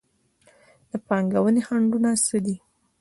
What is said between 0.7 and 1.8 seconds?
د پانګونې